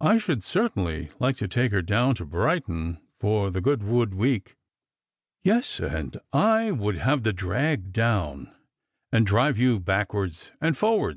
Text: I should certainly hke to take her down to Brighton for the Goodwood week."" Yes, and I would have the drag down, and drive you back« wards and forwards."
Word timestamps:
I 0.00 0.18
should 0.18 0.42
certainly 0.42 1.08
hke 1.20 1.36
to 1.36 1.46
take 1.46 1.70
her 1.70 1.80
down 1.80 2.16
to 2.16 2.24
Brighton 2.26 2.98
for 3.20 3.52
the 3.52 3.60
Goodwood 3.60 4.12
week."" 4.12 4.56
Yes, 5.44 5.78
and 5.78 6.18
I 6.32 6.72
would 6.72 6.96
have 6.96 7.22
the 7.22 7.32
drag 7.32 7.92
down, 7.92 8.52
and 9.12 9.24
drive 9.24 9.56
you 9.56 9.78
back« 9.78 10.12
wards 10.12 10.50
and 10.60 10.76
forwards." 10.76 11.14